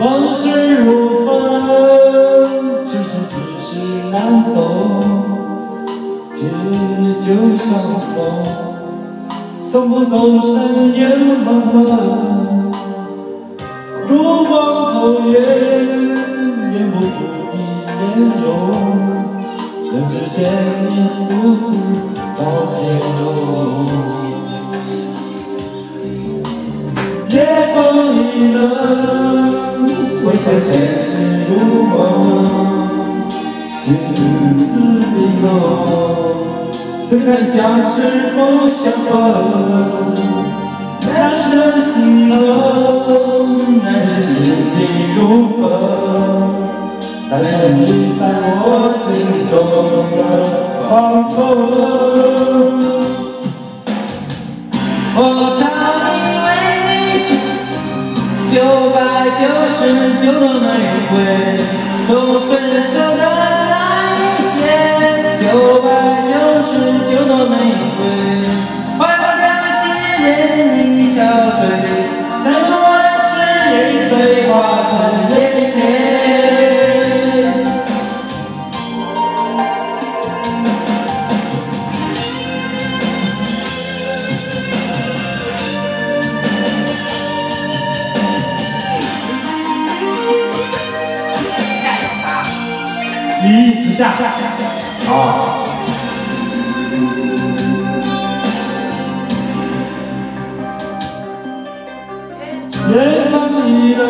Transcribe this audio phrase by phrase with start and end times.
[0.00, 1.28] 往事如风，
[2.88, 3.68] 只是只是
[4.12, 4.14] 难
[4.54, 4.56] 懂。
[6.36, 7.66] 日日就像
[8.00, 8.14] 送，
[9.68, 11.00] 送不走身影
[11.44, 11.90] 茫茫。
[14.06, 14.10] 如
[14.44, 14.54] 光
[14.94, 14.96] 透
[15.30, 17.08] 夜，掩不住
[17.52, 17.56] 你
[17.98, 18.00] 面
[18.40, 18.46] 容。
[19.90, 20.38] 人只见
[20.84, 20.88] 你
[21.28, 21.30] 独
[21.66, 21.68] 自
[22.38, 22.40] 到
[22.76, 22.78] 天
[23.18, 23.20] 中。
[27.30, 27.34] 夜
[27.74, 27.76] 风
[28.14, 29.27] 已冷。
[30.48, 31.04] 回首前世
[31.46, 31.52] 如
[31.84, 31.92] 梦，
[33.68, 33.84] 心
[34.58, 34.70] 思
[35.14, 35.46] 冰冻，
[37.10, 37.54] 怎堪相
[37.90, 37.96] 识
[38.32, 38.36] 不
[38.70, 39.12] 相逢？
[41.02, 41.06] 难
[41.38, 41.50] 舍
[41.92, 42.34] 心冷，
[43.84, 44.36] 难舍心
[44.72, 44.76] 底
[45.18, 45.20] 如
[45.60, 45.62] 风，
[47.28, 48.22] 难舍你在
[48.64, 48.64] 我
[49.04, 49.06] 心
[49.50, 49.52] 中
[50.16, 50.18] 的
[50.88, 50.90] 放
[51.28, 51.36] 风。
[55.14, 55.20] 我
[55.60, 55.62] 早
[56.14, 56.16] 已
[58.58, 58.98] 九百
[59.38, 59.80] 九十
[60.20, 60.66] 九朵玫
[61.10, 61.16] 瑰，
[62.08, 62.10] 从
[62.48, 63.37] 分手的
[93.44, 94.12] 一直下
[95.08, 95.12] 啊。
[102.90, 103.58] 远方的
[103.98, 104.00] 人，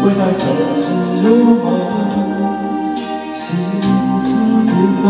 [0.00, 0.40] 回想前
[0.74, 0.80] 世
[1.22, 1.26] 如
[1.62, 1.66] 梦，
[3.36, 3.44] 心
[4.18, 4.24] 思
[4.64, 4.72] 变
[5.02, 5.06] 动，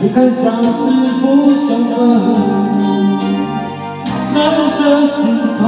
[0.00, 0.42] 怎堪相
[0.74, 0.78] 识
[1.20, 1.24] 不
[1.56, 1.98] 相逢？
[4.34, 4.36] 难
[4.70, 5.16] 舍心
[5.60, 5.62] 痛，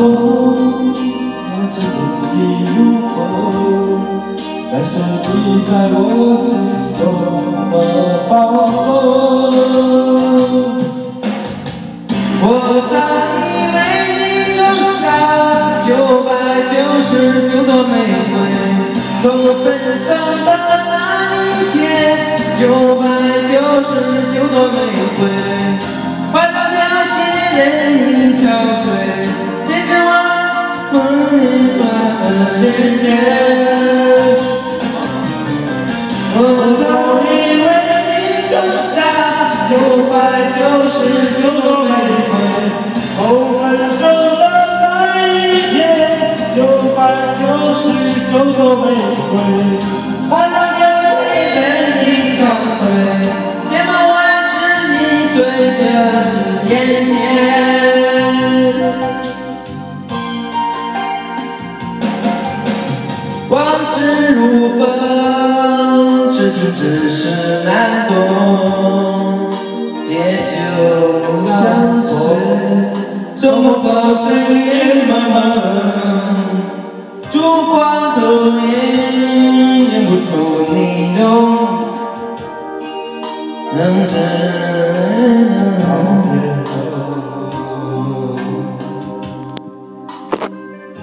[5.64, 5.96] 在我
[6.36, 6.48] 心
[6.98, 7.00] 中
[7.70, 7.74] 的
[8.28, 8.30] 放
[8.84, 8.90] 纵。
[12.44, 12.46] 我
[12.90, 12.94] 早
[13.38, 13.78] 已为
[14.18, 14.20] 你
[14.56, 14.60] 种
[15.00, 15.02] 下
[15.86, 15.88] 九
[16.26, 16.30] 百
[16.68, 17.10] 九十
[17.48, 17.94] 九朵玫
[18.32, 18.34] 瑰，
[19.22, 19.24] 从
[19.62, 19.64] 分
[20.04, 20.08] 手
[20.44, 20.48] 的
[20.90, 20.92] 那
[21.46, 21.80] 一天，
[22.58, 22.60] 九
[22.96, 23.00] 百
[23.46, 23.50] 九
[23.86, 23.90] 十
[24.34, 24.76] 九朵玫
[25.16, 25.20] 瑰，
[26.32, 26.80] 快乐将
[27.14, 27.16] 心
[27.56, 27.60] 任
[39.72, 39.78] 九
[40.12, 40.12] 百
[40.52, 41.00] 九十
[41.40, 41.88] 九朵玫
[42.28, 42.32] 瑰，
[43.16, 43.18] 从
[43.58, 43.62] 分
[43.98, 44.02] 手
[44.36, 44.42] 的
[44.82, 44.84] 那
[45.24, 45.26] 一
[45.72, 45.80] 天，
[46.54, 46.58] 九
[46.94, 47.00] 百
[47.40, 47.42] 九
[47.80, 47.82] 十
[48.30, 48.86] 九朵玫
[49.30, 49.32] 瑰，
[50.28, 50.80] 换了流
[51.16, 51.20] 星
[51.56, 51.64] 任
[52.04, 52.06] 意
[52.36, 52.38] 憔
[52.82, 52.84] 悴，
[53.70, 54.12] 千万万
[54.44, 54.52] 世
[54.92, 54.92] 你
[55.34, 55.36] 随
[55.78, 55.80] 便
[56.28, 56.34] 至
[56.68, 56.70] 眼
[57.08, 57.10] 间。
[63.48, 63.56] 往
[63.86, 63.94] 事
[64.34, 64.38] 如
[64.78, 64.80] 风，
[66.30, 67.70] 痴心只是难
[68.06, 68.81] 懂。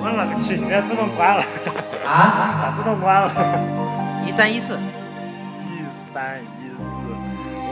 [0.02, 1.44] 我勒个去，你这自动关了，
[2.08, 3.30] 啊，把自动关了。
[4.26, 4.74] 一三一四。
[4.76, 6.84] 一三一四，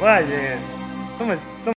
[0.01, 0.57] 我去，
[1.17, 1.73] 这么这么。